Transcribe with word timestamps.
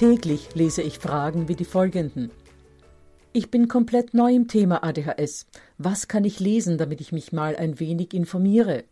Täglich 0.00 0.54
lese 0.54 0.80
ich 0.80 0.98
Fragen 0.98 1.46
wie 1.48 1.54
die 1.54 1.66
folgenden. 1.66 2.30
Ich 3.34 3.50
bin 3.50 3.68
komplett 3.68 4.14
neu 4.14 4.34
im 4.34 4.48
Thema 4.48 4.82
ADHS. 4.82 5.46
Was 5.76 6.08
kann 6.08 6.24
ich 6.24 6.40
lesen, 6.40 6.78
damit 6.78 7.02
ich 7.02 7.12
mich 7.12 7.32
mal 7.32 7.54
ein 7.54 7.78
wenig 7.80 8.14
informiere? 8.14 8.84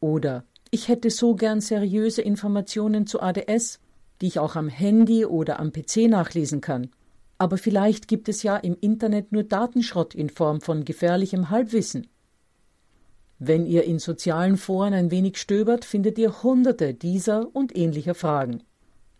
Oder 0.00 0.46
ich 0.70 0.88
hätte 0.88 1.10
so 1.10 1.34
gern 1.34 1.60
seriöse 1.60 2.22
Informationen 2.22 3.06
zu 3.06 3.20
ADS, 3.20 3.80
die 4.22 4.28
ich 4.28 4.38
auch 4.38 4.56
am 4.56 4.70
Handy 4.70 5.26
oder 5.26 5.60
am 5.60 5.72
PC 5.72 6.08
nachlesen 6.08 6.62
kann. 6.62 6.88
Aber 7.36 7.58
vielleicht 7.58 8.08
gibt 8.08 8.30
es 8.30 8.42
ja 8.42 8.56
im 8.56 8.78
Internet 8.80 9.30
nur 9.30 9.42
Datenschrott 9.42 10.14
in 10.14 10.30
Form 10.30 10.62
von 10.62 10.86
gefährlichem 10.86 11.50
Halbwissen. 11.50 12.06
Wenn 13.38 13.66
ihr 13.66 13.84
in 13.84 13.98
sozialen 13.98 14.56
Foren 14.56 14.94
ein 14.94 15.10
wenig 15.10 15.36
stöbert, 15.36 15.84
findet 15.84 16.16
ihr 16.16 16.42
hunderte 16.42 16.94
dieser 16.94 17.54
und 17.54 17.76
ähnlicher 17.76 18.14
Fragen. 18.14 18.62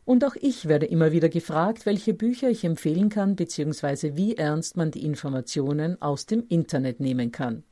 Und 0.04 0.24
auch 0.24 0.36
ich 0.36 0.68
werde 0.68 0.86
immer 0.86 1.12
wieder 1.12 1.28
gefragt, 1.28 1.86
welche 1.86 2.12
Bücher 2.12 2.50
ich 2.50 2.64
empfehlen 2.64 3.08
kann, 3.08 3.36
beziehungsweise 3.36 4.16
wie 4.16 4.36
ernst 4.36 4.76
man 4.76 4.90
die 4.90 5.04
Informationen 5.04 6.00
aus 6.02 6.26
dem 6.26 6.44
Internet 6.48 6.98
nehmen 7.00 7.32
kann. 7.32 7.62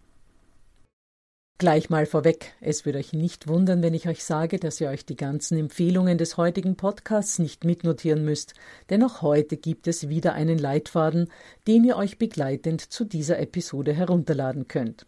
Gleich 1.59 1.91
mal 1.91 2.07
vorweg, 2.07 2.55
es 2.61 2.87
würde 2.87 2.99
euch 2.99 3.13
nicht 3.13 3.47
wundern, 3.47 3.85
wenn 3.85 3.95
ich 3.95 4.09
euch 4.09 4.25
sage, 4.25 4.59
dass 4.59 4.81
ihr 4.81 4.89
euch 4.89 5.07
die 5.07 5.15
ganzen 5.15 5.57
Empfehlungen 5.59 6.19
des 6.19 6.37
heutigen 6.37 6.75
Podcasts 6.75 7.39
nicht 7.39 7.65
mitnotieren 7.65 8.25
müsst, 8.25 8.55
denn 8.91 9.05
auch 9.05 9.23
heute 9.23 9.57
gibt 9.57 9.87
es 9.87 10.09
wieder 10.09 10.33
einen 10.33 10.59
Leitfaden, 10.59 11.29
den 11.69 11.85
ihr 11.85 11.97
euch 11.97 12.19
begleitend 12.19 12.81
zu 12.81 13.05
dieser 13.05 13.39
Episode 13.39 13.93
herunterladen 13.93 14.67
könnt. 14.67 15.07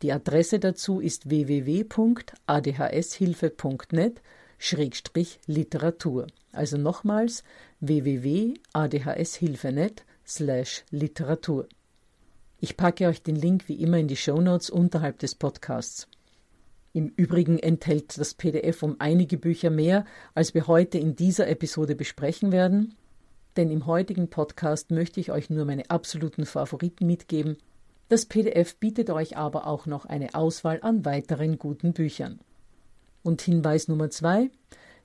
Die 0.00 0.12
Adresse 0.12 0.60
dazu 0.60 0.98
ist 0.98 1.28
www.adhshilfe.net 1.28 4.22
Schrägstrich 4.64 5.40
Literatur. 5.46 6.28
Also 6.52 6.78
nochmals 6.78 7.42
www.adhshilfe.net 7.80 10.04
slash 10.24 10.84
Literatur. 10.90 11.66
Ich 12.60 12.76
packe 12.76 13.08
euch 13.08 13.24
den 13.24 13.34
Link 13.34 13.66
wie 13.66 13.82
immer 13.82 13.98
in 13.98 14.06
die 14.06 14.14
Shownotes 14.14 14.70
unterhalb 14.70 15.18
des 15.18 15.34
Podcasts. 15.34 16.06
Im 16.92 17.08
Übrigen 17.16 17.58
enthält 17.58 18.16
das 18.16 18.34
PDF 18.34 18.84
um 18.84 18.94
einige 19.00 19.36
Bücher 19.36 19.70
mehr, 19.70 20.04
als 20.32 20.54
wir 20.54 20.68
heute 20.68 20.96
in 20.96 21.16
dieser 21.16 21.48
Episode 21.48 21.96
besprechen 21.96 22.52
werden, 22.52 22.94
denn 23.56 23.68
im 23.68 23.86
heutigen 23.86 24.30
Podcast 24.30 24.92
möchte 24.92 25.18
ich 25.18 25.32
euch 25.32 25.50
nur 25.50 25.64
meine 25.64 25.90
absoluten 25.90 26.46
Favoriten 26.46 27.08
mitgeben. 27.08 27.56
Das 28.08 28.26
PDF 28.26 28.76
bietet 28.76 29.10
euch 29.10 29.36
aber 29.36 29.66
auch 29.66 29.86
noch 29.86 30.04
eine 30.04 30.36
Auswahl 30.36 30.78
an 30.82 31.04
weiteren 31.04 31.58
guten 31.58 31.94
Büchern. 31.94 32.38
Und 33.22 33.42
Hinweis 33.42 33.88
Nummer 33.88 34.10
zwei. 34.10 34.50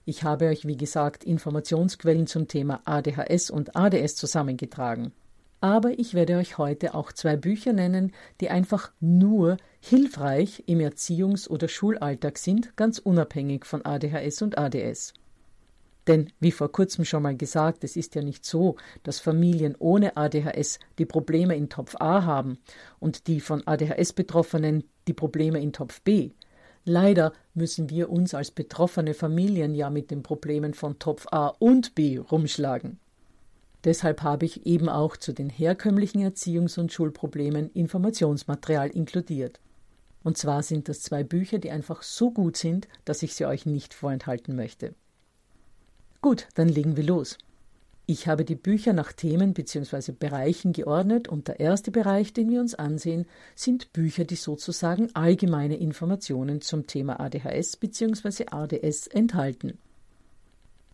Ich 0.05 0.23
habe 0.23 0.47
euch, 0.47 0.65
wie 0.65 0.77
gesagt, 0.77 1.23
Informationsquellen 1.23 2.27
zum 2.27 2.47
Thema 2.47 2.81
ADHS 2.85 3.49
und 3.49 3.75
ADS 3.75 4.15
zusammengetragen. 4.15 5.11
Aber 5.59 5.97
ich 5.97 6.13
werde 6.13 6.37
euch 6.37 6.57
heute 6.57 6.93
auch 6.93 7.11
zwei 7.11 7.35
Bücher 7.35 7.73
nennen, 7.73 8.13
die 8.39 8.49
einfach 8.49 8.91
nur 8.99 9.57
hilfreich 9.81 10.63
im 10.67 10.79
Erziehungs- 10.79 11.49
oder 11.49 11.67
Schulalltag 11.67 12.37
sind, 12.37 12.75
ganz 12.75 12.99
unabhängig 12.99 13.65
von 13.65 13.83
ADHS 13.83 14.41
und 14.43 14.57
ADS. 14.57 15.13
Denn, 16.07 16.31
wie 16.39 16.51
vor 16.51 16.71
kurzem 16.71 17.03
schon 17.03 17.23
mal 17.23 17.35
gesagt, 17.35 17.83
es 17.83 17.97
ist 17.97 18.15
ja 18.15 18.21
nicht 18.21 18.45
so, 18.45 18.77
dass 19.03 19.19
Familien 19.19 19.75
ohne 19.77 20.15
ADHS 20.15 20.79
die 20.99 21.05
Probleme 21.05 21.55
in 21.55 21.69
Topf 21.69 21.95
A 21.99 22.23
haben 22.23 22.59
und 22.99 23.27
die 23.27 23.41
von 23.41 23.65
ADHS 23.67 24.13
Betroffenen 24.13 24.85
die 25.07 25.13
Probleme 25.13 25.59
in 25.59 25.73
Topf 25.73 26.01
B. 26.01 26.31
Leider 26.89 27.33
müssen 27.53 27.89
wir 27.89 28.09
uns 28.09 28.33
als 28.33 28.49
betroffene 28.49 29.13
Familien 29.13 29.75
ja 29.75 29.89
mit 29.89 30.09
den 30.09 30.23
Problemen 30.23 30.73
von 30.73 30.99
Topf 30.99 31.27
A 31.31 31.47
und 31.47 31.95
B 31.95 32.17
rumschlagen. 32.17 32.97
Deshalb 33.83 34.23
habe 34.23 34.45
ich 34.45 34.65
eben 34.65 34.87
auch 34.87 35.17
zu 35.17 35.33
den 35.33 35.49
herkömmlichen 35.49 36.21
Erziehungs- 36.21 36.79
und 36.79 36.93
Schulproblemen 36.93 37.71
Informationsmaterial 37.73 38.87
inkludiert. 38.87 39.59
Und 40.23 40.37
zwar 40.37 40.63
sind 40.63 40.87
das 40.87 41.01
zwei 41.01 41.25
Bücher, 41.25 41.59
die 41.59 41.71
einfach 41.71 42.03
so 42.03 42.31
gut 42.31 42.55
sind, 42.55 42.87
dass 43.03 43.21
ich 43.21 43.35
sie 43.35 43.45
euch 43.45 43.65
nicht 43.65 43.93
vorenthalten 43.93 44.55
möchte. 44.55 44.93
Gut, 46.21 46.47
dann 46.55 46.69
legen 46.69 46.95
wir 46.95 47.03
los. 47.03 47.37
Ich 48.09 48.25
habe 48.29 48.45
die 48.45 48.55
Bücher 48.55 48.93
nach 48.93 49.11
Themen 49.11 49.53
bzw. 49.53 50.13
Bereichen 50.13 50.71
geordnet 50.71 51.27
und 51.27 51.49
der 51.49 51.59
erste 51.59 51.91
Bereich, 51.91 52.31
den 52.31 52.49
wir 52.49 52.61
uns 52.61 52.73
ansehen, 52.73 53.25
sind 53.53 53.91
Bücher, 53.91 54.23
die 54.23 54.37
sozusagen 54.37 55.13
allgemeine 55.13 55.75
Informationen 55.75 56.61
zum 56.61 56.87
Thema 56.87 57.19
ADHS 57.19 57.75
bzw. 57.75 58.45
ADS 58.49 59.07
enthalten. 59.07 59.77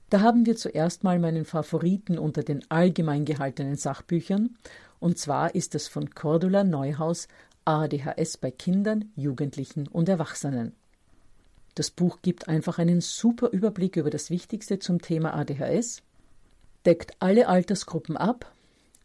Da 0.09 0.21
haben 0.21 0.47
wir 0.47 0.55
zuerst 0.55 1.03
mal 1.03 1.19
meinen 1.19 1.45
Favoriten 1.45 2.17
unter 2.17 2.41
den 2.41 2.65
allgemein 2.71 3.25
gehaltenen 3.25 3.75
Sachbüchern, 3.75 4.57
und 4.99 5.19
zwar 5.19 5.53
ist 5.53 5.75
es 5.75 5.87
von 5.87 6.15
Cordula 6.15 6.63
Neuhaus 6.63 7.27
ADHS 7.65 8.37
bei 8.37 8.49
Kindern, 8.49 9.11
Jugendlichen 9.15 9.87
und 9.87 10.09
Erwachsenen. 10.09 10.71
Das 11.75 11.91
Buch 11.91 12.23
gibt 12.23 12.47
einfach 12.47 12.79
einen 12.79 13.01
super 13.01 13.49
Überblick 13.51 13.97
über 13.97 14.09
das 14.09 14.31
Wichtigste 14.31 14.79
zum 14.79 14.99
Thema 14.99 15.35
ADHS, 15.35 16.01
deckt 16.85 17.13
alle 17.19 17.47
Altersgruppen 17.47 18.17
ab, 18.17 18.51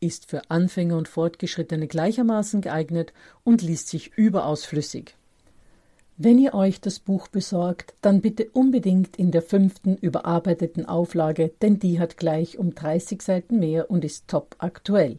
ist 0.00 0.30
für 0.30 0.50
Anfänger 0.50 0.96
und 0.96 1.08
Fortgeschrittene 1.08 1.88
gleichermaßen 1.88 2.60
geeignet 2.60 3.12
und 3.44 3.62
liest 3.62 3.88
sich 3.88 4.16
überaus 4.16 4.64
flüssig. 4.64 5.16
Wenn 6.16 6.38
ihr 6.38 6.54
euch 6.54 6.80
das 6.80 6.98
Buch 6.98 7.28
besorgt, 7.28 7.94
dann 8.02 8.20
bitte 8.20 8.50
unbedingt 8.52 9.16
in 9.16 9.30
der 9.30 9.42
fünften 9.42 9.96
überarbeiteten 9.96 10.84
Auflage, 10.86 11.52
denn 11.62 11.78
die 11.78 12.00
hat 12.00 12.16
gleich 12.16 12.58
um 12.58 12.74
30 12.74 13.22
Seiten 13.22 13.60
mehr 13.60 13.88
und 13.88 14.04
ist 14.04 14.26
top 14.26 14.56
aktuell. 14.58 15.18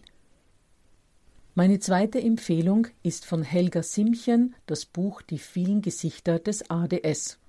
Meine 1.56 1.80
zweite 1.80 2.22
Empfehlung 2.22 2.88
ist 3.02 3.26
von 3.26 3.44
Helga 3.44 3.82
Simchen 3.82 4.56
das 4.66 4.86
Buch 4.86 5.22
Die 5.22 5.40
vielen 5.40 5.82
Gesichter 5.82 6.38
des 6.38 6.70
ADS. 6.70 7.40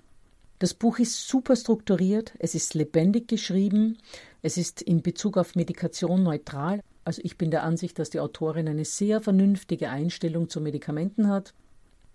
Das 0.61 0.75
Buch 0.75 0.99
ist 0.99 1.27
super 1.27 1.55
strukturiert, 1.55 2.33
es 2.37 2.53
ist 2.53 2.75
lebendig 2.75 3.27
geschrieben, 3.27 3.97
es 4.43 4.57
ist 4.57 4.83
in 4.83 5.01
Bezug 5.01 5.37
auf 5.37 5.55
Medikation 5.55 6.21
neutral. 6.21 6.81
Also 7.03 7.19
ich 7.25 7.35
bin 7.35 7.49
der 7.49 7.63
Ansicht, 7.63 7.97
dass 7.97 8.11
die 8.11 8.19
Autorin 8.19 8.67
eine 8.67 8.85
sehr 8.85 9.21
vernünftige 9.21 9.89
Einstellung 9.89 10.49
zu 10.49 10.61
Medikamenten 10.61 11.29
hat. 11.29 11.55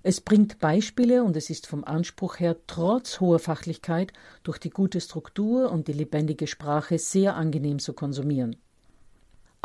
Es 0.04 0.20
bringt 0.20 0.60
Beispiele 0.60 1.24
und 1.24 1.36
es 1.36 1.50
ist 1.50 1.66
vom 1.66 1.82
Anspruch 1.82 2.38
her 2.38 2.54
trotz 2.68 3.18
hoher 3.18 3.40
Fachlichkeit 3.40 4.12
durch 4.44 4.58
die 4.58 4.70
gute 4.70 5.00
Struktur 5.00 5.72
und 5.72 5.88
die 5.88 5.92
lebendige 5.92 6.46
Sprache 6.46 7.00
sehr 7.00 7.34
angenehm 7.34 7.80
zu 7.80 7.94
konsumieren. 7.94 8.54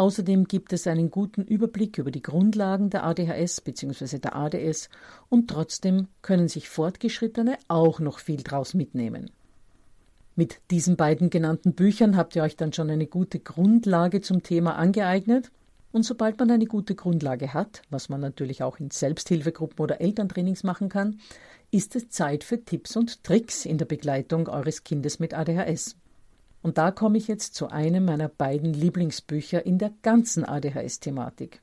Außerdem 0.01 0.45
gibt 0.45 0.73
es 0.73 0.87
einen 0.87 1.11
guten 1.11 1.43
Überblick 1.43 1.99
über 1.99 2.09
die 2.09 2.23
Grundlagen 2.23 2.89
der 2.89 3.03
ADHS 3.03 3.61
bzw. 3.61 4.17
der 4.17 4.35
ADS 4.35 4.89
und 5.29 5.47
trotzdem 5.47 6.07
können 6.23 6.47
sich 6.47 6.69
Fortgeschrittene 6.69 7.55
auch 7.67 7.99
noch 7.99 8.17
viel 8.17 8.41
draus 8.41 8.73
mitnehmen. 8.73 9.29
Mit 10.35 10.59
diesen 10.71 10.95
beiden 10.95 11.29
genannten 11.29 11.73
Büchern 11.75 12.17
habt 12.17 12.35
ihr 12.35 12.41
euch 12.41 12.55
dann 12.55 12.73
schon 12.73 12.89
eine 12.89 13.05
gute 13.05 13.37
Grundlage 13.37 14.21
zum 14.21 14.41
Thema 14.41 14.73
angeeignet. 14.75 15.51
Und 15.91 16.01
sobald 16.01 16.39
man 16.39 16.49
eine 16.49 16.65
gute 16.65 16.95
Grundlage 16.95 17.53
hat, 17.53 17.83
was 17.91 18.09
man 18.09 18.21
natürlich 18.21 18.63
auch 18.63 18.79
in 18.79 18.89
Selbsthilfegruppen 18.89 19.83
oder 19.83 20.01
Elterntrainings 20.01 20.63
machen 20.63 20.89
kann, 20.89 21.19
ist 21.69 21.95
es 21.95 22.09
Zeit 22.09 22.43
für 22.43 22.65
Tipps 22.65 22.95
und 22.95 23.23
Tricks 23.23 23.65
in 23.65 23.77
der 23.77 23.85
Begleitung 23.85 24.47
eures 24.47 24.83
Kindes 24.83 25.19
mit 25.19 25.35
ADHS. 25.35 25.95
Und 26.61 26.77
da 26.77 26.91
komme 26.91 27.17
ich 27.17 27.27
jetzt 27.27 27.55
zu 27.55 27.69
einem 27.69 28.05
meiner 28.05 28.29
beiden 28.29 28.73
Lieblingsbücher 28.73 29.65
in 29.65 29.77
der 29.77 29.91
ganzen 30.01 30.45
ADHS-Thematik. 30.45 31.61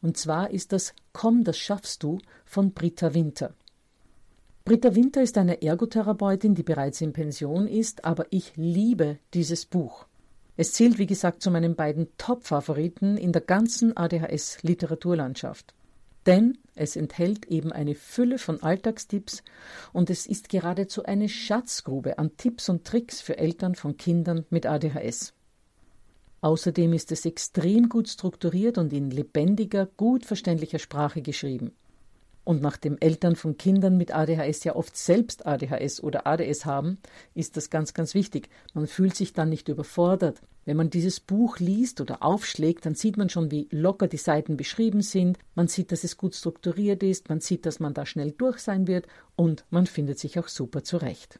Und 0.00 0.16
zwar 0.16 0.50
ist 0.50 0.72
das 0.72 0.94
Komm, 1.12 1.44
das 1.44 1.58
schaffst 1.58 2.02
du 2.02 2.18
von 2.44 2.72
Britta 2.72 3.14
Winter. 3.14 3.54
Britta 4.64 4.94
Winter 4.94 5.22
ist 5.22 5.38
eine 5.38 5.60
Ergotherapeutin, 5.60 6.54
die 6.54 6.62
bereits 6.62 7.00
in 7.00 7.12
Pension 7.12 7.66
ist, 7.66 8.04
aber 8.04 8.26
ich 8.30 8.52
liebe 8.56 9.18
dieses 9.34 9.66
Buch. 9.66 10.06
Es 10.56 10.72
zählt, 10.72 10.98
wie 10.98 11.06
gesagt, 11.06 11.42
zu 11.42 11.50
meinen 11.50 11.74
beiden 11.74 12.08
Top-Favoriten 12.18 13.16
in 13.16 13.32
der 13.32 13.42
ganzen 13.42 13.96
ADHS-Literaturlandschaft. 13.96 15.74
Denn 16.26 16.58
es 16.74 16.96
enthält 16.96 17.46
eben 17.46 17.72
eine 17.72 17.94
Fülle 17.94 18.38
von 18.38 18.62
Alltagstipps 18.62 19.42
und 19.92 20.08
es 20.08 20.26
ist 20.26 20.48
geradezu 20.48 21.04
eine 21.04 21.28
Schatzgrube 21.28 22.18
an 22.18 22.36
Tipps 22.36 22.68
und 22.68 22.84
Tricks 22.84 23.20
für 23.20 23.38
Eltern 23.38 23.74
von 23.74 23.96
Kindern 23.96 24.46
mit 24.50 24.66
ADHS. 24.66 25.34
Außerdem 26.40 26.92
ist 26.92 27.12
es 27.12 27.24
extrem 27.24 27.88
gut 27.88 28.08
strukturiert 28.08 28.78
und 28.78 28.92
in 28.92 29.10
lebendiger, 29.10 29.86
gut 29.96 30.24
verständlicher 30.24 30.78
Sprache 30.78 31.22
geschrieben. 31.22 31.72
Und 32.44 32.60
nachdem 32.60 32.98
Eltern 32.98 33.36
von 33.36 33.56
Kindern 33.56 33.96
mit 33.96 34.12
ADHS 34.14 34.64
ja 34.64 34.74
oft 34.74 34.96
selbst 34.96 35.46
ADHS 35.46 36.02
oder 36.02 36.26
ADS 36.26 36.64
haben, 36.66 36.98
ist 37.34 37.56
das 37.56 37.70
ganz, 37.70 37.94
ganz 37.94 38.14
wichtig. 38.14 38.48
Man 38.74 38.88
fühlt 38.88 39.14
sich 39.14 39.32
dann 39.32 39.48
nicht 39.48 39.68
überfordert. 39.68 40.40
Wenn 40.64 40.76
man 40.76 40.90
dieses 40.90 41.20
Buch 41.20 41.58
liest 41.58 42.00
oder 42.00 42.22
aufschlägt, 42.22 42.84
dann 42.84 42.94
sieht 42.94 43.16
man 43.16 43.28
schon, 43.28 43.50
wie 43.50 43.68
locker 43.70 44.08
die 44.08 44.16
Seiten 44.16 44.56
beschrieben 44.56 45.02
sind. 45.02 45.38
Man 45.54 45.68
sieht, 45.68 45.92
dass 45.92 46.02
es 46.02 46.16
gut 46.16 46.34
strukturiert 46.34 47.02
ist. 47.02 47.28
Man 47.28 47.40
sieht, 47.40 47.64
dass 47.64 47.78
man 47.78 47.94
da 47.94 48.06
schnell 48.06 48.32
durch 48.32 48.58
sein 48.58 48.88
wird. 48.88 49.06
Und 49.36 49.64
man 49.70 49.86
findet 49.86 50.18
sich 50.18 50.38
auch 50.38 50.48
super 50.48 50.82
zurecht. 50.82 51.38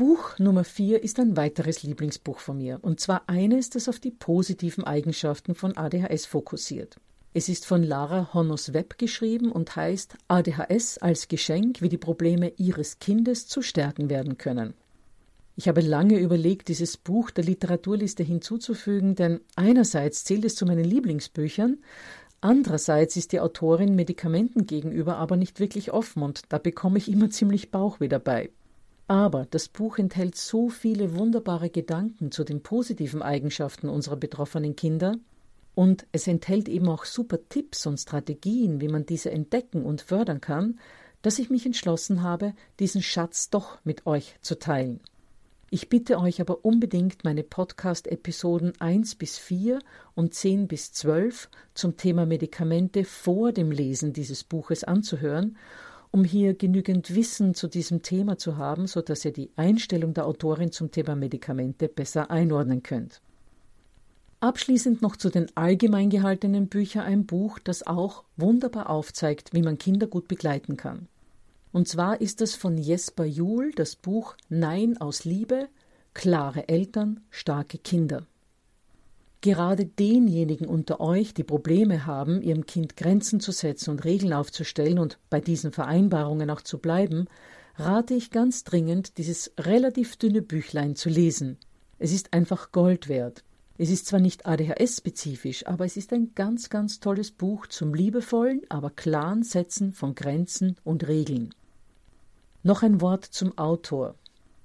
Buch 0.00 0.38
Nummer 0.38 0.64
4 0.64 1.02
ist 1.02 1.20
ein 1.20 1.36
weiteres 1.36 1.82
Lieblingsbuch 1.82 2.38
von 2.38 2.56
mir, 2.56 2.78
und 2.80 3.00
zwar 3.00 3.28
eines, 3.28 3.68
das 3.68 3.86
auf 3.86 4.00
die 4.00 4.10
positiven 4.10 4.82
Eigenschaften 4.82 5.54
von 5.54 5.76
ADHS 5.76 6.24
fokussiert. 6.24 6.96
Es 7.32 7.48
ist 7.48 7.64
von 7.64 7.84
Lara 7.84 8.34
Honnos 8.34 8.72
Webb 8.72 8.98
geschrieben 8.98 9.52
und 9.52 9.76
heißt 9.76 10.16
ADHS 10.26 10.98
als 10.98 11.28
Geschenk, 11.28 11.80
wie 11.80 11.88
die 11.88 11.96
Probleme 11.96 12.52
Ihres 12.56 12.98
Kindes 12.98 13.46
zu 13.46 13.62
stärken 13.62 14.10
werden 14.10 14.36
können. 14.36 14.74
Ich 15.54 15.68
habe 15.68 15.80
lange 15.80 16.18
überlegt, 16.18 16.66
dieses 16.66 16.96
Buch 16.96 17.30
der 17.30 17.44
Literaturliste 17.44 18.24
hinzuzufügen, 18.24 19.14
denn 19.14 19.40
einerseits 19.54 20.24
zählt 20.24 20.44
es 20.44 20.56
zu 20.56 20.66
meinen 20.66 20.84
Lieblingsbüchern, 20.84 21.78
andererseits 22.40 23.16
ist 23.16 23.30
die 23.30 23.38
Autorin 23.38 23.94
Medikamenten 23.94 24.66
gegenüber 24.66 25.16
aber 25.18 25.36
nicht 25.36 25.60
wirklich 25.60 25.92
offen 25.92 26.24
und 26.24 26.42
da 26.48 26.58
bekomme 26.58 26.98
ich 26.98 27.08
immer 27.08 27.30
ziemlich 27.30 27.70
Bauchweh 27.70 28.08
dabei. 28.08 28.50
Aber 29.06 29.46
das 29.50 29.68
Buch 29.68 29.98
enthält 29.98 30.36
so 30.36 30.68
viele 30.68 31.14
wunderbare 31.14 31.70
Gedanken 31.70 32.32
zu 32.32 32.42
den 32.42 32.62
positiven 32.62 33.22
Eigenschaften 33.22 33.88
unserer 33.88 34.16
betroffenen 34.16 34.74
Kinder, 34.74 35.16
und 35.80 36.06
es 36.12 36.26
enthält 36.26 36.68
eben 36.68 36.90
auch 36.90 37.06
super 37.06 37.38
Tipps 37.48 37.86
und 37.86 37.96
Strategien, 37.96 38.82
wie 38.82 38.88
man 38.88 39.06
diese 39.06 39.30
entdecken 39.30 39.86
und 39.86 40.02
fördern 40.02 40.42
kann, 40.42 40.78
dass 41.22 41.38
ich 41.38 41.48
mich 41.48 41.64
entschlossen 41.64 42.22
habe, 42.22 42.52
diesen 42.78 43.00
Schatz 43.00 43.48
doch 43.48 43.78
mit 43.82 44.04
euch 44.04 44.36
zu 44.42 44.58
teilen. 44.58 45.00
Ich 45.70 45.88
bitte 45.88 46.18
euch 46.18 46.42
aber 46.42 46.66
unbedingt, 46.66 47.24
meine 47.24 47.42
Podcast-Episoden 47.42 48.78
1 48.78 49.14
bis 49.14 49.38
4 49.38 49.78
und 50.14 50.34
10 50.34 50.68
bis 50.68 50.92
12 50.92 51.48
zum 51.72 51.96
Thema 51.96 52.26
Medikamente 52.26 53.06
vor 53.06 53.50
dem 53.50 53.70
Lesen 53.70 54.12
dieses 54.12 54.44
Buches 54.44 54.84
anzuhören, 54.84 55.56
um 56.10 56.24
hier 56.24 56.52
genügend 56.52 57.14
Wissen 57.14 57.54
zu 57.54 57.68
diesem 57.68 58.02
Thema 58.02 58.36
zu 58.36 58.58
haben, 58.58 58.86
so 58.86 59.00
dass 59.00 59.24
ihr 59.24 59.32
die 59.32 59.50
Einstellung 59.56 60.12
der 60.12 60.26
Autorin 60.26 60.72
zum 60.72 60.90
Thema 60.90 61.16
Medikamente 61.16 61.88
besser 61.88 62.30
einordnen 62.30 62.82
könnt. 62.82 63.22
Abschließend 64.40 65.02
noch 65.02 65.16
zu 65.16 65.28
den 65.28 65.54
allgemein 65.54 66.08
gehaltenen 66.08 66.68
Büchern 66.68 67.04
ein 67.04 67.26
Buch, 67.26 67.58
das 67.58 67.86
auch 67.86 68.24
wunderbar 68.38 68.88
aufzeigt, 68.88 69.52
wie 69.52 69.60
man 69.60 69.76
Kinder 69.76 70.06
gut 70.06 70.28
begleiten 70.28 70.78
kann. 70.78 71.08
Und 71.72 71.88
zwar 71.88 72.22
ist 72.22 72.40
es 72.40 72.54
von 72.54 72.78
Jesper 72.78 73.26
Juhl 73.26 73.72
das 73.72 73.96
Buch 73.96 74.36
Nein 74.48 74.98
aus 74.98 75.26
Liebe, 75.26 75.68
klare 76.14 76.68
Eltern, 76.68 77.20
starke 77.28 77.76
Kinder. 77.76 78.26
Gerade 79.42 79.84
denjenigen 79.84 80.66
unter 80.66 81.00
euch, 81.00 81.34
die 81.34 81.44
Probleme 81.44 82.06
haben, 82.06 82.40
ihrem 82.40 82.64
Kind 82.64 82.96
Grenzen 82.96 83.40
zu 83.40 83.52
setzen 83.52 83.90
und 83.90 84.04
Regeln 84.04 84.32
aufzustellen 84.32 84.98
und 84.98 85.18
bei 85.28 85.40
diesen 85.40 85.70
Vereinbarungen 85.70 86.48
auch 86.48 86.62
zu 86.62 86.78
bleiben, 86.78 87.26
rate 87.76 88.14
ich 88.14 88.30
ganz 88.30 88.64
dringend, 88.64 89.18
dieses 89.18 89.52
relativ 89.58 90.16
dünne 90.16 90.40
Büchlein 90.40 90.96
zu 90.96 91.10
lesen. 91.10 91.58
Es 91.98 92.12
ist 92.12 92.32
einfach 92.32 92.72
Gold 92.72 93.08
wert. 93.08 93.44
Es 93.82 93.88
ist 93.88 94.04
zwar 94.04 94.20
nicht 94.20 94.44
ADHS-spezifisch, 94.44 95.66
aber 95.66 95.86
es 95.86 95.96
ist 95.96 96.12
ein 96.12 96.32
ganz, 96.34 96.68
ganz 96.68 97.00
tolles 97.00 97.30
Buch 97.30 97.66
zum 97.66 97.94
liebevollen, 97.94 98.60
aber 98.68 98.90
klaren 98.90 99.42
Setzen 99.42 99.94
von 99.94 100.14
Grenzen 100.14 100.76
und 100.84 101.08
Regeln. 101.08 101.54
Noch 102.62 102.82
ein 102.82 103.00
Wort 103.00 103.24
zum 103.24 103.56
Autor. 103.56 104.16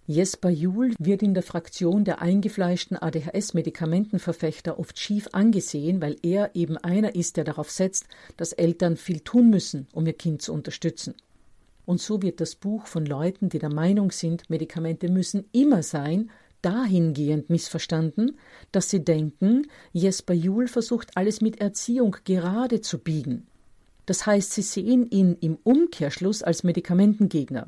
Jesper 0.06 0.50
Juhl 0.50 0.94
wird 1.00 1.24
in 1.24 1.34
der 1.34 1.44
Fraktion 1.44 2.04
der 2.04 2.22
eingefleischten 2.22 2.98
ADHS-Medikamentenverfechter 2.98 4.78
oft 4.78 5.00
schief 5.00 5.30
angesehen, 5.32 6.02
weil 6.02 6.18
er 6.22 6.54
eben 6.54 6.76
einer 6.76 7.16
ist, 7.16 7.38
der 7.38 7.46
darauf 7.46 7.72
setzt, 7.72 8.10
dass 8.36 8.52
Eltern 8.52 8.98
viel 8.98 9.22
tun 9.22 9.50
müssen, 9.50 9.88
um 9.94 10.06
ihr 10.06 10.12
Kind 10.12 10.42
zu 10.42 10.52
unterstützen. 10.52 11.16
Und 11.86 12.02
so 12.02 12.22
wird 12.22 12.42
das 12.42 12.56
Buch 12.56 12.86
von 12.86 13.06
Leuten, 13.06 13.48
die 13.48 13.60
der 13.60 13.74
Meinung 13.74 14.12
sind, 14.12 14.50
Medikamente 14.50 15.08
müssen 15.08 15.46
immer 15.54 15.84
sein, 15.84 16.32
dahingehend 16.66 17.50
missverstanden, 17.50 18.38
dass 18.72 18.90
sie 18.90 19.04
denken, 19.04 19.68
Jesper 19.94 20.34
Juhl 20.34 20.68
versucht 20.68 21.16
alles 21.16 21.40
mit 21.40 21.62
Erziehung 21.62 22.18
gerade 22.26 22.82
zu 22.82 23.00
biegen. 23.00 23.46
Das 24.08 24.26
heißt, 24.26 24.52
sie 24.54 24.64
sehen 24.64 25.10
ihn 25.10 25.38
im 25.40 25.58
Umkehrschluss 25.64 26.44
als 26.44 26.64
Medikamentengegner. 26.64 27.68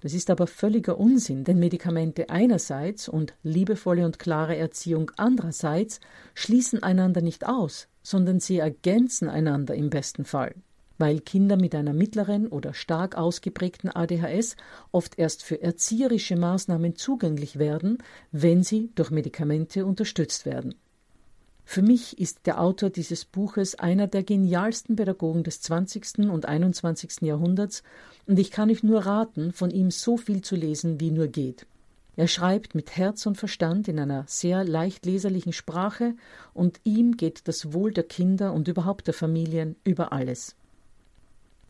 Das 0.00 0.14
ist 0.14 0.30
aber 0.30 0.46
völliger 0.46 0.98
Unsinn, 0.98 1.44
denn 1.44 1.58
Medikamente 1.58 2.30
einerseits 2.30 3.08
und 3.08 3.34
liebevolle 3.42 4.06
und 4.06 4.18
klare 4.18 4.56
Erziehung 4.56 5.10
andererseits 5.16 6.00
schließen 6.34 6.82
einander 6.82 7.20
nicht 7.20 7.46
aus, 7.46 7.88
sondern 8.02 8.40
sie 8.40 8.58
ergänzen 8.58 9.28
einander 9.28 9.74
im 9.74 9.90
besten 9.90 10.24
Fall 10.24 10.54
weil 11.00 11.20
Kinder 11.20 11.56
mit 11.56 11.74
einer 11.74 11.94
mittleren 11.94 12.46
oder 12.46 12.74
stark 12.74 13.16
ausgeprägten 13.16 13.90
ADHS 13.90 14.56
oft 14.92 15.18
erst 15.18 15.42
für 15.42 15.62
erzieherische 15.62 16.36
Maßnahmen 16.36 16.94
zugänglich 16.94 17.58
werden, 17.58 17.98
wenn 18.30 18.62
sie 18.62 18.90
durch 18.94 19.10
Medikamente 19.10 19.86
unterstützt 19.86 20.44
werden. 20.46 20.74
Für 21.64 21.82
mich 21.82 22.18
ist 22.18 22.46
der 22.46 22.60
Autor 22.60 22.90
dieses 22.90 23.24
Buches 23.24 23.76
einer 23.76 24.08
der 24.08 24.24
genialsten 24.24 24.96
Pädagogen 24.96 25.44
des 25.44 25.60
20. 25.62 26.28
und 26.30 26.46
21. 26.46 27.22
Jahrhunderts 27.22 27.82
und 28.26 28.38
ich 28.38 28.50
kann 28.50 28.70
euch 28.70 28.82
nur 28.82 29.06
raten, 29.06 29.52
von 29.52 29.70
ihm 29.70 29.90
so 29.90 30.16
viel 30.16 30.42
zu 30.42 30.56
lesen, 30.56 31.00
wie 31.00 31.12
nur 31.12 31.28
geht. 31.28 31.66
Er 32.16 32.26
schreibt 32.26 32.74
mit 32.74 32.96
Herz 32.96 33.24
und 33.24 33.38
Verstand 33.38 33.88
in 33.88 33.98
einer 33.98 34.24
sehr 34.26 34.64
leicht 34.64 35.06
leserlichen 35.06 35.52
Sprache 35.52 36.16
und 36.52 36.80
ihm 36.84 37.16
geht 37.16 37.46
das 37.48 37.72
Wohl 37.72 37.92
der 37.92 38.04
Kinder 38.04 38.52
und 38.52 38.68
überhaupt 38.68 39.06
der 39.06 39.14
Familien 39.14 39.76
über 39.84 40.12
alles. 40.12 40.56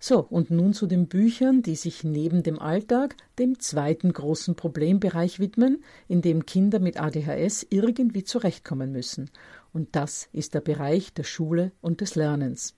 So, 0.03 0.21
und 0.21 0.51
nun 0.51 0.73
zu 0.73 0.87
den 0.87 1.09
Büchern, 1.09 1.61
die 1.61 1.77
sich 1.77 2.05
neben 2.05 2.43
dem 2.43 2.59
Alltag 2.59 3.17
dem 3.39 3.61
zweiten 3.61 4.15
großen 4.15 4.55
Problembereich 4.55 5.41
widmen, 5.41 5.85
in 6.09 6.23
dem 6.23 6.47
Kinder 6.47 6.79
mit 6.79 6.99
ADHS 6.99 7.67
irgendwie 7.69 8.25
zurechtkommen 8.25 8.93
müssen. 8.93 9.29
Und 9.75 9.95
das 9.95 10.31
ist 10.33 10.55
der 10.55 10.63
Bereich 10.63 11.13
der 11.13 11.25
Schule 11.25 11.73
und 11.83 12.01
des 12.01 12.15
Lernens. 12.15 12.75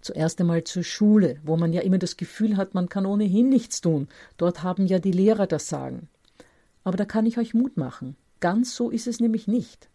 Zuerst 0.00 0.40
einmal 0.40 0.62
zur 0.62 0.84
Schule, 0.84 1.40
wo 1.42 1.56
man 1.56 1.72
ja 1.72 1.80
immer 1.80 1.98
das 1.98 2.16
Gefühl 2.16 2.56
hat, 2.56 2.74
man 2.74 2.88
kann 2.88 3.06
ohnehin 3.06 3.48
nichts 3.48 3.80
tun. 3.80 4.06
Dort 4.36 4.62
haben 4.62 4.86
ja 4.86 5.00
die 5.00 5.10
Lehrer 5.10 5.48
das 5.48 5.68
Sagen. 5.68 6.08
Aber 6.84 6.96
da 6.96 7.04
kann 7.04 7.26
ich 7.26 7.38
euch 7.38 7.54
Mut 7.54 7.76
machen. 7.76 8.14
Ganz 8.38 8.76
so 8.76 8.90
ist 8.90 9.08
es 9.08 9.18
nämlich 9.18 9.48
nicht. 9.48 9.88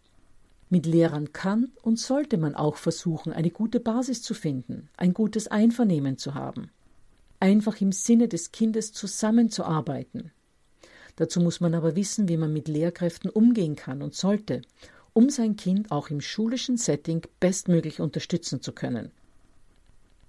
Mit 0.72 0.86
Lehrern 0.86 1.34
kann 1.34 1.74
und 1.82 2.00
sollte 2.00 2.38
man 2.38 2.56
auch 2.56 2.78
versuchen, 2.78 3.34
eine 3.34 3.50
gute 3.50 3.82
Basis 3.82 4.22
zu 4.22 4.34
finden, 4.34 4.88
ein 4.96 5.14
gutes 5.14 5.50
Einvernehmen 5.50 6.18
zu 6.18 6.34
haben. 6.34 6.72
Einfach 7.42 7.82
im 7.82 7.92
Sinne 7.92 8.30
des 8.30 8.54
Kindes 8.54 8.94
zusammenzuarbeiten. 8.94 10.32
Dazu 11.18 11.42
muss 11.42 11.60
man 11.60 11.76
aber 11.76 11.98
wissen, 11.98 12.30
wie 12.30 12.38
man 12.38 12.54
mit 12.54 12.70
Lehrkräften 12.70 13.30
umgehen 13.30 13.76
kann 13.76 14.02
und 14.02 14.16
sollte, 14.16 14.62
um 15.12 15.30
sein 15.30 15.58
Kind 15.58 15.92
auch 15.92 16.10
im 16.10 16.22
schulischen 16.22 16.78
Setting 16.78 17.28
bestmöglich 17.42 18.00
unterstützen 18.00 18.62
zu 18.62 18.72
können. 18.72 19.12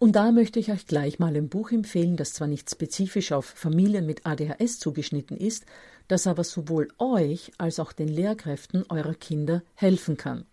Und 0.02 0.16
da 0.16 0.32
möchte 0.32 0.59
ich 0.59 0.73
euch 0.73 0.88
gleich 0.88 1.21
mal 1.21 1.37
ein 1.37 1.49
Buch 1.49 1.71
empfehlen, 1.71 2.16
das 2.16 2.32
zwar 2.32 2.49
nicht 2.49 2.68
spezifisch 2.68 3.30
auf 3.30 3.44
Familien 3.44 4.04
mit 4.04 4.26
ADHS 4.26 4.80
zugeschnitten 4.80 5.37
ist, 5.37 5.64
das 6.09 6.26
aber 6.26 6.42
sowohl 6.42 6.88
euch 6.99 7.52
als 7.56 7.78
auch 7.78 7.92
den 7.92 8.09
Lehrkräften 8.09 8.85
eurer 8.88 9.14
Kinder 9.14 9.62
helfen 9.76 10.16
kann. 10.16 10.44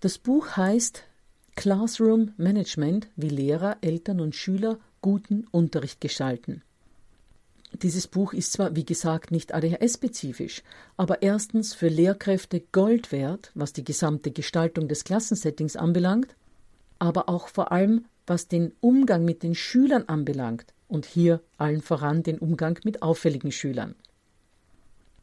Das 0.00 0.18
Buch 0.18 0.58
heißt 0.58 1.04
Classroom 1.54 2.34
Management, 2.36 3.08
wie 3.16 3.30
Lehrer, 3.30 3.78
Eltern 3.80 4.20
und 4.20 4.34
Schüler 4.34 4.78
guten 5.00 5.46
Unterricht 5.52 6.02
gestalten. 6.02 6.60
Dieses 7.72 8.06
Buch 8.06 8.34
ist 8.34 8.52
zwar, 8.52 8.76
wie 8.76 8.84
gesagt, 8.84 9.30
nicht 9.30 9.54
ADHS-spezifisch, 9.54 10.62
aber 10.98 11.22
erstens 11.22 11.72
für 11.72 11.88
Lehrkräfte 11.88 12.60
Gold 12.72 13.10
wert, 13.10 13.52
was 13.54 13.72
die 13.72 13.84
gesamte 13.84 14.32
Gestaltung 14.32 14.86
des 14.86 15.04
Klassensettings 15.04 15.76
anbelangt, 15.76 16.36
aber 16.98 17.30
auch 17.30 17.48
vor 17.48 17.72
allem, 17.72 18.04
was 18.26 18.48
den 18.48 18.72
Umgang 18.80 19.24
mit 19.24 19.42
den 19.42 19.54
Schülern 19.54 20.04
anbelangt 20.06 20.74
und 20.88 21.06
hier 21.06 21.40
allen 21.58 21.82
voran 21.82 22.22
den 22.22 22.38
Umgang 22.38 22.78
mit 22.84 23.02
auffälligen 23.02 23.52
Schülern. 23.52 23.94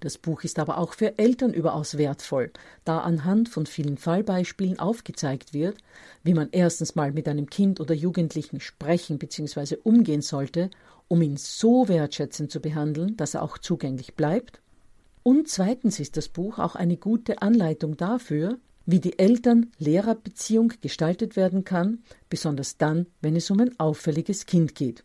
Das 0.03 0.17
Buch 0.17 0.43
ist 0.43 0.59
aber 0.59 0.79
auch 0.79 0.95
für 0.95 1.17
Eltern 1.17 1.53
überaus 1.53 1.97
wertvoll, 1.97 2.51
da 2.83 2.99
anhand 2.99 3.47
von 3.47 3.65
vielen 3.65 3.97
Fallbeispielen 3.97 4.77
aufgezeigt 4.77 5.53
wird, 5.53 5.77
wie 6.23 6.33
man 6.33 6.49
erstens 6.51 6.95
mal 6.95 7.13
mit 7.13 7.25
einem 7.29 7.49
Kind 7.49 7.79
oder 7.79 7.95
Jugendlichen 7.95 8.59
sprechen 8.59 9.17
bzw. 9.17 9.77
umgehen 9.81 10.21
sollte, 10.21 10.69
um 11.07 11.21
ihn 11.21 11.37
so 11.37 11.87
wertschätzend 11.87 12.51
zu 12.51 12.59
behandeln, 12.59 13.15
dass 13.15 13.33
er 13.33 13.43
auch 13.43 13.57
zugänglich 13.57 14.15
bleibt. 14.15 14.59
Und 15.23 15.47
zweitens 15.47 16.01
ist 16.01 16.17
das 16.17 16.27
Buch 16.27 16.59
auch 16.59 16.75
eine 16.75 16.97
gute 16.97 17.41
Anleitung 17.41 17.95
dafür, 17.95 18.57
wie 18.85 18.99
die 18.99 19.17
Eltern-Lehrer-Beziehung 19.17 20.73
gestaltet 20.81 21.35
werden 21.35 21.63
kann, 21.63 22.03
besonders 22.29 22.77
dann, 22.77 23.07
wenn 23.21 23.35
es 23.35 23.49
um 23.49 23.59
ein 23.59 23.79
auffälliges 23.79 24.45
Kind 24.45 24.75
geht. 24.75 25.03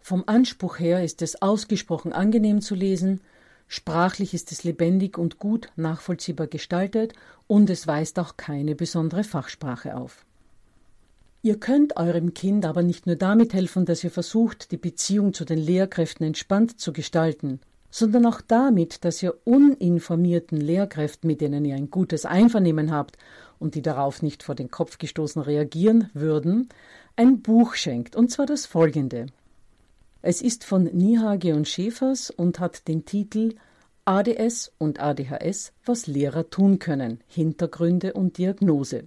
Vom 0.00 0.24
Anspruch 0.26 0.78
her 0.78 1.04
ist 1.04 1.22
es 1.22 1.42
ausgesprochen 1.42 2.12
angenehm 2.12 2.60
zu 2.60 2.74
lesen, 2.74 3.20
Sprachlich 3.68 4.32
ist 4.32 4.50
es 4.50 4.64
lebendig 4.64 5.18
und 5.18 5.38
gut 5.38 5.68
nachvollziehbar 5.76 6.46
gestaltet 6.46 7.12
und 7.46 7.68
es 7.68 7.86
weist 7.86 8.18
auch 8.18 8.38
keine 8.38 8.74
besondere 8.74 9.24
Fachsprache 9.24 9.94
auf. 9.94 10.24
Ihr 11.42 11.60
könnt 11.60 11.96
eurem 11.98 12.32
Kind 12.32 12.64
aber 12.64 12.82
nicht 12.82 13.06
nur 13.06 13.16
damit 13.16 13.52
helfen, 13.52 13.84
dass 13.84 14.02
ihr 14.02 14.10
versucht, 14.10 14.72
die 14.72 14.78
Beziehung 14.78 15.34
zu 15.34 15.44
den 15.44 15.58
Lehrkräften 15.58 16.26
entspannt 16.26 16.80
zu 16.80 16.94
gestalten, 16.94 17.60
sondern 17.90 18.26
auch 18.26 18.40
damit, 18.40 19.04
dass 19.04 19.22
ihr 19.22 19.34
uninformierten 19.44 20.60
Lehrkräften, 20.60 21.26
mit 21.26 21.40
denen 21.40 21.64
ihr 21.64 21.74
ein 21.74 21.90
gutes 21.90 22.24
Einvernehmen 22.24 22.92
habt 22.92 23.16
und 23.58 23.74
die 23.74 23.82
darauf 23.82 24.22
nicht 24.22 24.42
vor 24.42 24.54
den 24.54 24.70
Kopf 24.70 24.98
gestoßen 24.98 25.42
reagieren 25.42 26.10
würden, 26.14 26.68
ein 27.16 27.42
Buch 27.42 27.74
schenkt, 27.74 28.14
und 28.14 28.30
zwar 28.30 28.46
das 28.46 28.66
folgende. 28.66 29.26
Es 30.22 30.42
ist 30.42 30.64
von 30.64 30.84
Nihage 30.84 31.54
und 31.54 31.68
Schäfers 31.68 32.30
und 32.30 32.60
hat 32.60 32.88
den 32.88 33.04
Titel 33.04 33.54
ADS 34.04 34.72
und 34.78 35.00
ADHS, 35.00 35.72
was 35.84 36.06
Lehrer 36.06 36.48
tun 36.50 36.78
können, 36.78 37.20
Hintergründe 37.26 38.14
und 38.14 38.38
Diagnose. 38.38 39.04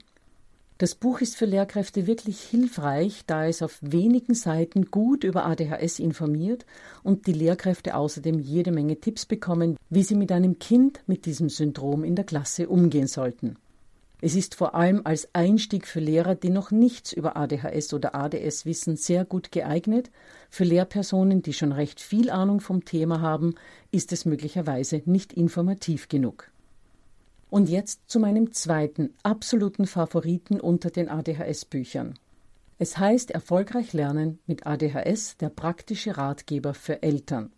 Das 0.81 0.95
Buch 0.95 1.21
ist 1.21 1.35
für 1.35 1.45
Lehrkräfte 1.45 2.07
wirklich 2.07 2.41
hilfreich, 2.41 3.21
da 3.27 3.45
es 3.45 3.61
auf 3.61 3.77
wenigen 3.81 4.33
Seiten 4.33 4.85
gut 4.89 5.23
über 5.23 5.45
ADHS 5.45 5.99
informiert 5.99 6.65
und 7.03 7.27
die 7.27 7.33
Lehrkräfte 7.33 7.93
außerdem 7.93 8.39
jede 8.39 8.71
Menge 8.71 8.99
Tipps 8.99 9.27
bekommen, 9.27 9.77
wie 9.91 10.01
sie 10.01 10.15
mit 10.15 10.31
einem 10.31 10.57
Kind 10.57 11.03
mit 11.05 11.27
diesem 11.27 11.49
Syndrom 11.49 12.03
in 12.03 12.15
der 12.15 12.25
Klasse 12.25 12.67
umgehen 12.67 13.05
sollten. 13.05 13.57
Es 14.21 14.33
ist 14.33 14.55
vor 14.55 14.73
allem 14.73 15.01
als 15.03 15.29
Einstieg 15.33 15.85
für 15.85 15.99
Lehrer, 15.99 16.33
die 16.33 16.49
noch 16.49 16.71
nichts 16.71 17.13
über 17.13 17.37
ADHS 17.37 17.93
oder 17.93 18.15
ADS 18.15 18.65
wissen, 18.65 18.95
sehr 18.97 19.23
gut 19.23 19.51
geeignet. 19.51 20.09
Für 20.49 20.63
Lehrpersonen, 20.63 21.43
die 21.43 21.53
schon 21.53 21.73
recht 21.73 21.99
viel 21.99 22.31
Ahnung 22.31 22.59
vom 22.59 22.85
Thema 22.85 23.21
haben, 23.21 23.53
ist 23.91 24.11
es 24.11 24.25
möglicherweise 24.25 25.03
nicht 25.05 25.31
informativ 25.31 26.07
genug. 26.07 26.50
Und 27.51 27.67
jetzt 27.67 28.09
zu 28.09 28.21
meinem 28.21 28.53
zweiten 28.53 29.13
absoluten 29.23 29.85
Favoriten 29.85 30.61
unter 30.61 30.89
den 30.89 31.09
ADHS-Büchern. 31.09 32.17
Es 32.79 32.97
heißt 32.97 33.29
Erfolgreich 33.31 33.91
lernen 33.91 34.39
mit 34.47 34.65
ADHS, 34.65 35.35
der 35.35 35.49
praktische 35.49 36.15
Ratgeber 36.15 36.73
für 36.73 37.03
Eltern. 37.03 37.51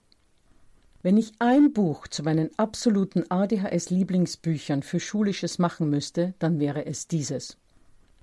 Wenn 1.04 1.16
ich 1.16 1.34
ein 1.38 1.74
Buch 1.74 2.08
zu 2.08 2.24
meinen 2.24 2.50
absoluten 2.58 3.30
ADHS-Lieblingsbüchern 3.30 4.82
für 4.82 5.00
Schulisches 5.00 5.60
machen 5.60 5.92
müsste, 5.92 6.34
dann 6.40 6.60
wäre 6.60 6.88
es 6.88 7.08
dieses. 7.08 7.60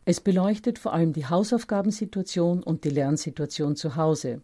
Es 0.05 0.21
beleuchtet 0.21 0.81
vor 0.81 0.93
allem 0.93 1.13
die 1.13 1.27
Hausaufgabensituation 1.27 2.65
und 2.65 2.83
die 2.83 2.91
Lernsituation 2.91 3.77
zu 3.77 3.95
Hause. 3.95 4.43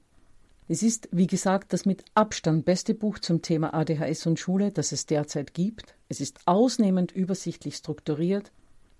Es 0.68 0.82
ist, 0.82 1.08
wie 1.12 1.28
gesagt, 1.28 1.72
das 1.72 1.86
mit 1.86 2.04
Abstand 2.14 2.64
beste 2.64 2.94
Buch 2.94 3.20
zum 3.20 3.40
Thema 3.40 3.72
ADHS 3.72 4.26
und 4.26 4.40
Schule, 4.40 4.72
das 4.72 4.90
es 4.90 5.06
derzeit 5.06 5.54
gibt. 5.54 5.94
Es 6.08 6.20
ist 6.20 6.40
ausnehmend 6.44 7.12
übersichtlich 7.12 7.76
strukturiert, 7.76 8.50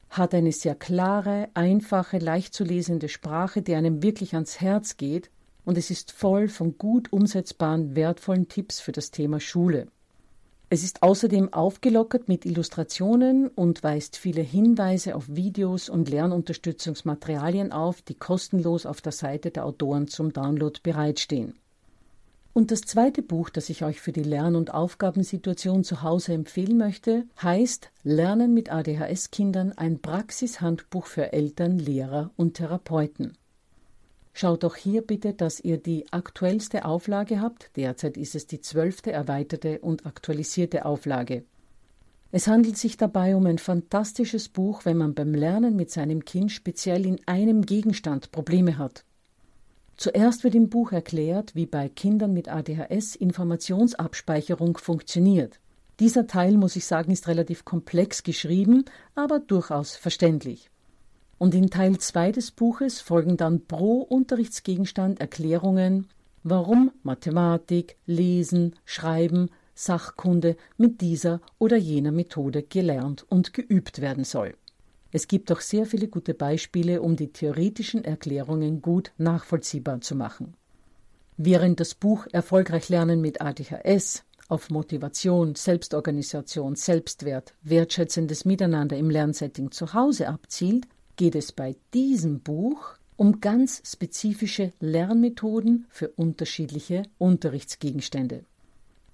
hat 0.09 0.33
eine 0.33 0.53
sehr 0.53 0.77
klare, 0.77 1.49
einfache, 1.55 2.19
leicht 2.19 2.55
zu 2.55 2.63
lesende 2.63 3.09
Sprache, 3.09 3.63
die 3.63 3.75
einem 3.75 4.03
wirklich 4.03 4.35
ans 4.35 4.61
Herz 4.61 4.97
geht 4.97 5.31
und 5.65 5.77
es 5.77 5.91
ist 5.91 6.13
voll 6.13 6.47
von 6.47 6.79
gut 6.79 7.13
umsetzbaren, 7.13 7.97
wertvollen 7.97 8.47
Tipps 8.47 8.79
für 8.79 8.93
das 8.93 9.11
Thema 9.11 9.41
Schule. 9.41 9.89
Es 10.69 10.83
ist 10.83 11.05
außerdem 11.05 11.53
aufgelockert 11.53 12.27
mit 12.27 12.45
Illustrationen 12.45 13.47
und 13.47 13.85
weist 13.85 14.17
viele 14.17 14.43
Hinweise 14.43 15.15
auf 15.15 15.29
Videos 15.29 15.89
und 15.89 16.09
Lernunterstützungsmaterialien 16.09 17.71
auf, 17.71 18.03
die 18.03 18.15
kostenlos 18.15 18.85
auf 18.85 19.01
der 19.01 19.13
Seite 19.13 19.53
der 19.53 19.65
Autoren 19.65 20.09
zum 20.09 20.33
Download 20.33 20.81
bereitstehen. 20.83 21.55
Und 22.53 22.73
das 22.73 22.81
zweite 22.81 23.23
Buch, 23.23 23.49
das 23.49 23.71
ich 23.71 23.85
euch 23.85 24.01
für 24.01 24.11
die 24.11 24.25
Lern- 24.25 24.57
und 24.57 24.75
Aufgabensituation 24.75 25.85
zu 25.85 26.03
Hause 26.03 26.33
empfehlen 26.33 26.79
möchte, 26.79 27.27
heißt 27.41 27.93
Lernen 28.03 28.53
mit 28.53 28.73
ADHS-Kindern 28.73 29.73
ein 29.77 30.01
Praxishandbuch 30.01 31.07
für 31.07 31.33
Eltern, 31.33 31.79
Lehrer 31.79 32.31
und 32.35 32.55
Therapeuten. 32.55 33.37
Schaut 34.39 34.67
auch 34.67 34.77
hier 34.77 35.01
bitte, 35.01 35.33
dass 35.33 35.61
ihr 35.61 35.79
die 35.79 36.13
aktuellste 36.13 36.85
Auflage 36.85 37.41
habt. 37.41 37.71
Derzeit 37.75 38.19
ist 38.19 38.35
es 38.35 38.47
die 38.47 38.61
zwölfte 38.61 39.11
erweiterte 39.11 39.79
und 39.79 40.05
aktualisierte 40.05 40.85
Auflage. 40.85 41.45
Es 42.33 42.47
handelt 42.47 42.77
sich 42.77 42.99
dabei 42.99 43.35
um 43.35 43.47
ein 43.47 43.57
fantastisches 43.57 44.51
Buch, 44.51 44.85
wenn 44.85 44.99
man 44.99 45.15
beim 45.15 45.33
Lernen 45.33 45.75
mit 45.75 45.91
seinem 45.91 46.27
Kind 46.27 46.53
speziell 46.53 47.07
in 47.07 47.19
einem 47.25 47.65
Gegenstand 47.65 48.31
Probleme 48.31 48.77
hat. 48.77 49.07
Zuerst 49.97 50.45
wird 50.45 50.55
im 50.55 50.69
Buch 50.69 50.93
erklärt, 50.93 51.55
wie 51.55 51.65
bei 51.65 51.89
Kindern 51.89 52.35
mit 52.35 52.51
ADHS 52.51 53.17
Informationsabspeicherung 53.17 54.77
funktioniert. 54.77 55.61
Dieser 55.99 56.27
Teil, 56.27 56.59
muss 56.59 56.77
ich 56.77 56.85
sagen, 56.85 57.11
ist 57.11 57.27
relativ 57.27 57.65
komplex 57.65 58.23
geschrieben, 58.23 58.85
aber 59.15 59.39
durchaus 59.39 59.97
verständlich. 59.97 60.69
Und 61.39 61.55
in 61.55 61.71
Teil 61.71 61.99
2 61.99 62.33
des 62.33 62.51
Buches 62.51 63.01
folgen 63.01 63.37
dann 63.37 63.67
pro 63.67 64.01
Unterrichtsgegenstand 64.01 65.21
Erklärungen, 65.21 66.09
warum 66.43 66.93
Mathematik, 67.03 67.97
Lesen, 68.07 68.75
Schreiben, 68.85 69.51
Sachkunde 69.75 70.57
mit 70.79 71.03
dieser 71.03 71.41
oder 71.59 71.77
jener 71.77 72.13
Methode 72.13 72.63
gelernt 72.63 73.27
und 73.29 73.53
geübt 73.53 74.01
werden 74.01 74.25
soll. 74.25 74.55
Es 75.13 75.29
gibt 75.29 75.53
auch 75.53 75.61
sehr 75.61 75.87
viele 75.87 76.09
gute 76.09 76.35
Beispiele, 76.35 77.03
um 77.03 77.17
die 77.17 77.33
theoretischen 77.33 78.05
Erklärungen 78.05 78.81
gut 78.81 79.13
nachvollziehbar 79.19 80.01
zu 80.01 80.15
machen. 80.15 80.55
Während 81.37 81.81
das 81.81 81.95
Buch 81.95 82.27
Erfolgreich 82.33 82.89
Lernen 82.89 83.21
mit 83.21 83.43
ADHS 83.43 84.25
auf 84.49 84.71
Motivation, 84.71 85.55
Selbstorganisation, 85.55 86.77
Selbstwert, 86.77 87.55
wertschätzendes 87.63 88.47
Miteinander 88.47 88.97
im 88.97 89.11
Lernsetting 89.11 89.71
zu 89.71 89.93
Hause 89.93 90.29
abzielt, 90.29 90.87
geht 91.17 91.35
es 91.35 91.53
bei 91.53 91.77
diesem 91.95 92.41
Buch 92.41 92.95
um 93.17 93.41
ganz 93.41 93.83
spezifische 93.85 94.73
Lernmethoden 94.81 95.87
für 95.89 96.09
unterschiedliche 96.11 97.03
Unterrichtsgegenstände. 97.19 98.45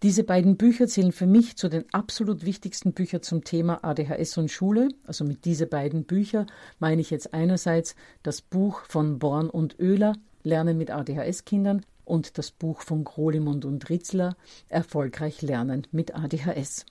Diese 0.03 0.25
beiden 0.25 0.57
Bücher 0.57 0.89
zählen 0.89 1.13
für 1.13 1.29
mich 1.29 1.57
zu 1.57 1.69
den 1.69 1.85
absolut 1.95 2.45
wichtigsten 2.45 2.93
Büchern 2.93 3.23
zum 3.23 3.45
Thema 3.45 3.85
ADHS 3.85 4.37
und 4.37 4.51
Schule. 4.51 4.89
Also 5.07 5.25
mit 5.25 5.45
diesen 5.45 5.69
beiden 5.69 6.03
Büchern 6.03 6.47
meine 6.81 7.01
ich 7.01 7.11
jetzt 7.11 7.33
einerseits 7.33 7.95
das 8.25 8.41
Buch 8.41 8.81
von 8.89 9.21
Born 9.21 9.49
und 9.49 9.79
Oehler, 9.79 10.15
Lernen 10.43 10.77
mit 10.77 10.91
ADHS-Kindern, 10.91 11.83
und 12.05 12.37
das 12.37 12.51
Buch 12.51 12.83
von 12.83 13.05
Grolimund 13.05 13.65
und 13.65 13.89
Ritzler, 13.89 14.37
Erfolgreich 14.69 15.41
Lernen 15.41 15.87
mit 15.93 16.15
ADHS. 16.17 16.85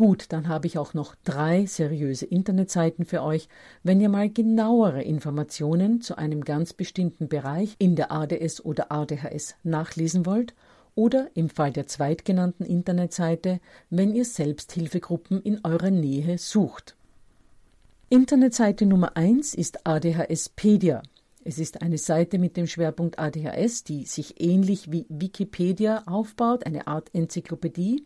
Gut, 0.00 0.32
dann 0.32 0.48
habe 0.48 0.66
ich 0.66 0.78
auch 0.78 0.94
noch 0.94 1.14
drei 1.24 1.66
seriöse 1.66 2.24
Internetseiten 2.24 3.04
für 3.04 3.22
euch, 3.22 3.50
wenn 3.82 4.00
ihr 4.00 4.08
mal 4.08 4.30
genauere 4.30 5.02
Informationen 5.02 6.00
zu 6.00 6.16
einem 6.16 6.42
ganz 6.42 6.72
bestimmten 6.72 7.28
Bereich 7.28 7.74
in 7.78 7.96
der 7.96 8.10
ADS 8.10 8.64
oder 8.64 8.90
ADHS 8.90 9.56
nachlesen 9.62 10.24
wollt 10.24 10.54
oder 10.94 11.28
im 11.34 11.50
Fall 11.50 11.70
der 11.70 11.86
zweitgenannten 11.86 12.64
Internetseite, 12.64 13.60
wenn 13.90 14.14
ihr 14.14 14.24
Selbsthilfegruppen 14.24 15.42
in 15.42 15.60
eurer 15.64 15.90
Nähe 15.90 16.38
sucht. 16.38 16.96
Internetseite 18.08 18.86
Nummer 18.86 19.18
1 19.18 19.52
ist 19.52 19.86
ADHSpedia. 19.86 21.02
Es 21.42 21.58
ist 21.58 21.80
eine 21.80 21.96
Seite 21.96 22.38
mit 22.38 22.56
dem 22.56 22.66
Schwerpunkt 22.66 23.18
ADHS, 23.18 23.84
die 23.84 24.04
sich 24.04 24.40
ähnlich 24.40 24.92
wie 24.92 25.06
Wikipedia 25.08 26.02
aufbaut, 26.06 26.66
eine 26.66 26.86
Art 26.86 27.14
Enzyklopädie. 27.14 28.04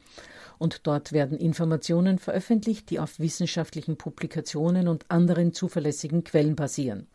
Und 0.58 0.86
dort 0.86 1.12
werden 1.12 1.36
Informationen 1.36 2.18
veröffentlicht, 2.18 2.90
die 2.90 3.00
auf 3.00 3.18
wissenschaftlichen 3.18 3.96
Publikationen 3.96 4.86
und 4.86 5.10
anderen 5.10 5.52
zuverlässigen 5.52 6.22
Quellen 6.22 6.54
basieren. 6.54 7.08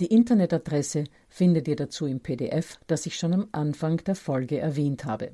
Die 0.00 0.06
Internetadresse 0.06 1.04
findet 1.28 1.66
ihr 1.66 1.76
dazu 1.76 2.06
im 2.06 2.20
PDF, 2.20 2.78
das 2.86 3.06
ich 3.06 3.16
schon 3.16 3.32
am 3.32 3.48
Anfang 3.52 3.98
der 3.98 4.16
Folge 4.16 4.58
erwähnt 4.58 5.06
habe. 5.06 5.32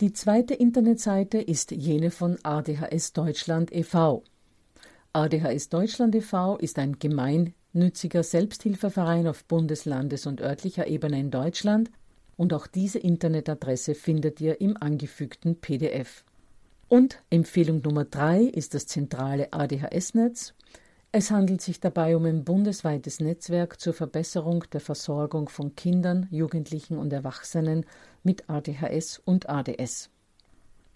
Die 0.00 0.12
zweite 0.12 0.54
Internetseite 0.54 1.38
ist 1.38 1.70
jene 1.70 2.10
von 2.10 2.38
ADHS 2.42 3.12
Deutschland 3.12 3.74
e.V. 3.74 4.22
ADHS 5.12 5.68
Deutschland 5.68 6.14
e.V. 6.14 6.56
ist 6.58 6.78
ein 6.78 6.98
gemeinnütziger 7.76 8.22
Selbsthilfeverein 8.22 9.26
auf 9.26 9.44
Bundes-, 9.44 9.84
Landes- 9.84 10.26
und 10.26 10.40
örtlicher 10.40 10.86
Ebene 10.86 11.20
in 11.20 11.30
Deutschland 11.30 11.90
und 12.38 12.54
auch 12.54 12.66
diese 12.66 12.98
Internetadresse 12.98 13.94
findet 13.94 14.40
ihr 14.40 14.62
im 14.62 14.78
angefügten 14.80 15.56
PDF. 15.60 16.24
Und 16.88 17.22
Empfehlung 17.28 17.82
Nummer 17.82 18.06
drei 18.06 18.40
ist 18.40 18.72
das 18.72 18.86
zentrale 18.86 19.52
ADHS-Netz 19.52 20.54
es 21.12 21.30
handelt 21.30 21.62
sich 21.62 21.80
dabei 21.80 22.14
um 22.14 22.26
ein 22.26 22.44
bundesweites 22.44 23.20
Netzwerk 23.20 23.80
zur 23.80 23.94
Verbesserung 23.94 24.64
der 24.72 24.80
Versorgung 24.80 25.48
von 25.48 25.74
Kindern, 25.74 26.26
Jugendlichen 26.30 26.98
und 26.98 27.10
Erwachsenen 27.10 27.86
mit 28.22 28.50
ADHS 28.50 29.22
und 29.24 29.48
ADS. 29.48 30.10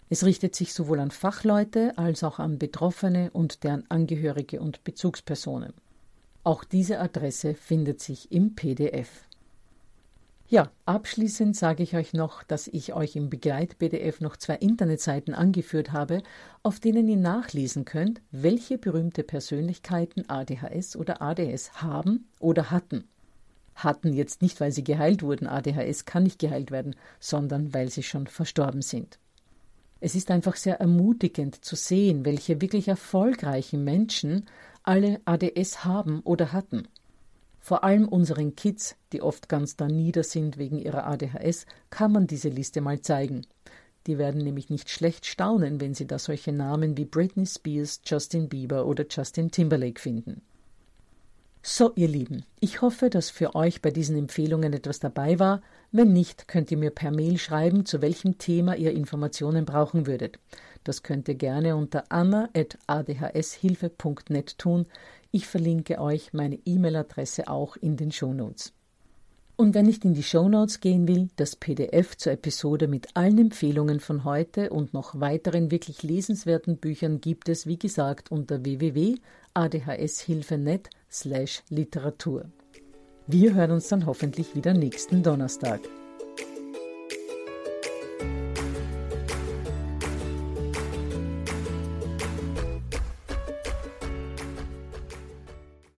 Es 0.09 0.23
richtet 0.23 0.53
sich 0.53 0.73
sowohl 0.73 0.99
an 0.99 1.09
Fachleute 1.09 1.97
als 1.97 2.23
auch 2.23 2.37
an 2.37 2.59
Betroffene 2.59 3.31
und 3.31 3.63
deren 3.63 3.89
Angehörige 3.89 4.59
und 4.59 4.83
Bezugspersonen. 4.83 5.73
Auch 6.43 6.63
diese 6.63 6.99
Adresse 6.99 7.53
findet 7.53 8.01
sich 8.01 8.31
im 8.31 8.55
PDF. 8.55 9.27
Ja, 10.51 10.69
abschließend 10.85 11.55
sage 11.55 11.81
ich 11.83 11.95
euch 11.95 12.13
noch, 12.13 12.43
dass 12.43 12.67
ich 12.67 12.93
euch 12.93 13.15
im 13.15 13.29
Begleit-PDF 13.29 14.19
noch 14.19 14.35
zwei 14.35 14.55
Internetseiten 14.55 15.33
angeführt 15.33 15.93
habe, 15.93 16.23
auf 16.61 16.79
denen 16.81 17.07
ihr 17.07 17.15
nachlesen 17.15 17.85
könnt, 17.85 18.21
welche 18.31 18.77
berühmte 18.77 19.23
Persönlichkeiten 19.23 20.29
ADHS 20.29 20.97
oder 20.97 21.21
ADS 21.21 21.81
haben 21.81 22.27
oder 22.39 22.69
hatten. 22.69 23.07
Hatten 23.75 24.11
jetzt 24.11 24.41
nicht, 24.41 24.59
weil 24.59 24.71
sie 24.71 24.83
geheilt 24.83 25.23
wurden, 25.23 25.47
ADHS 25.47 26.05
kann 26.05 26.23
nicht 26.23 26.39
geheilt 26.39 26.71
werden, 26.71 26.95
sondern 27.19 27.73
weil 27.73 27.89
sie 27.89 28.03
schon 28.03 28.27
verstorben 28.27 28.81
sind. 28.81 29.19
Es 30.01 30.15
ist 30.15 30.31
einfach 30.31 30.55
sehr 30.55 30.79
ermutigend 30.81 31.63
zu 31.63 31.75
sehen, 31.75 32.25
welche 32.25 32.59
wirklich 32.59 32.87
erfolgreichen 32.87 33.83
Menschen 33.83 34.47
alle 34.83 35.21
ADS 35.25 35.83
haben 35.85 36.21
oder 36.21 36.51
hatten. 36.51 36.87
Vor 37.59 37.83
allem 37.83 38.07
unseren 38.07 38.55
Kids, 38.55 38.95
die 39.13 39.21
oft 39.21 39.47
ganz 39.47 39.75
da 39.75 39.87
nieder 39.87 40.23
sind 40.23 40.57
wegen 40.57 40.79
ihrer 40.79 41.05
ADHS, 41.05 41.65
kann 41.91 42.11
man 42.11 42.25
diese 42.25 42.49
Liste 42.49 42.81
mal 42.81 43.01
zeigen. 43.01 43.45
Die 44.07 44.17
werden 44.17 44.43
nämlich 44.43 44.69
nicht 44.71 44.89
schlecht 44.89 45.27
staunen, 45.27 45.79
wenn 45.79 45.93
sie 45.93 46.07
da 46.07 46.17
solche 46.17 46.51
Namen 46.51 46.97
wie 46.97 47.05
Britney 47.05 47.45
Spears, 47.45 48.01
Justin 48.03 48.49
Bieber 48.49 48.87
oder 48.87 49.05
Justin 49.07 49.51
Timberlake 49.51 50.01
finden. 50.01 50.41
So, 51.63 51.91
ihr 51.95 52.07
Lieben, 52.07 52.43
ich 52.59 52.81
hoffe, 52.81 53.11
dass 53.11 53.29
für 53.29 53.53
euch 53.53 53.83
bei 53.83 53.91
diesen 53.91 54.17
Empfehlungen 54.17 54.73
etwas 54.73 54.99
dabei 54.99 55.37
war. 55.37 55.61
Wenn 55.91 56.11
nicht, 56.11 56.47
könnt 56.47 56.71
ihr 56.71 56.77
mir 56.77 56.89
per 56.89 57.11
Mail 57.11 57.37
schreiben, 57.37 57.85
zu 57.85 58.01
welchem 58.01 58.39
Thema 58.39 58.75
ihr 58.75 58.93
Informationen 58.93 59.65
brauchen 59.65 60.07
würdet. 60.07 60.39
Das 60.83 61.03
könnt 61.03 61.27
ihr 61.27 61.35
gerne 61.35 61.75
unter 61.75 62.11
anna.adhshilfe.net 62.11 64.57
tun. 64.57 64.87
Ich 65.29 65.45
verlinke 65.45 66.01
euch 66.01 66.33
meine 66.33 66.57
E-Mail-Adresse 66.65 67.47
auch 67.47 67.75
in 67.75 67.95
den 67.95 68.11
Shownotes. 68.11 68.73
Und 69.55 69.75
wenn 69.75 69.87
ich 69.87 70.03
in 70.03 70.15
die 70.15 70.23
Shownotes 70.23 70.79
gehen 70.79 71.07
will, 71.07 71.29
das 71.35 71.55
PDF 71.55 72.17
zur 72.17 72.31
Episode 72.31 72.87
mit 72.87 73.15
allen 73.15 73.37
Empfehlungen 73.37 73.99
von 73.99 74.23
heute 74.23 74.71
und 74.71 74.95
noch 74.95 75.19
weiteren 75.19 75.69
wirklich 75.69 76.01
lesenswerten 76.01 76.77
Büchern 76.77 77.21
gibt 77.21 77.49
es, 77.49 77.67
wie 77.67 77.77
gesagt, 77.77 78.31
unter 78.31 78.65
www.adhshilfe.net 78.65 80.89
slash 81.11 81.63
Literatur. 81.69 82.45
Wir 83.27 83.53
hören 83.53 83.71
uns 83.71 83.87
dann 83.87 84.05
hoffentlich 84.05 84.55
wieder 84.55 84.73
nächsten 84.73 85.23
Donnerstag. 85.23 85.81